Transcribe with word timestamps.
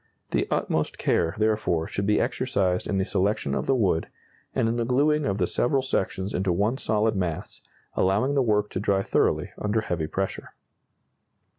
The 0.31 0.47
utmost 0.49 0.97
care, 0.97 1.35
therefore, 1.37 1.85
should 1.87 2.07
be 2.07 2.19
exercised 2.19 2.87
in 2.87 2.97
the 2.97 3.05
selection 3.05 3.53
of 3.53 3.67
the 3.67 3.75
wood, 3.75 4.07
and 4.55 4.67
in 4.67 4.77
the 4.77 4.83
glueing 4.83 5.27
of 5.27 5.37
the 5.37 5.45
several 5.45 5.83
sections 5.83 6.33
into 6.33 6.51
one 6.51 6.79
solid 6.79 7.15
mass, 7.15 7.61
allowing 7.93 8.33
the 8.33 8.41
work 8.41 8.71
to 8.71 8.79
dry 8.79 9.03
thoroughly 9.03 9.51
under 9.59 9.81
heavy 9.81 10.07
pressure. 10.07 10.53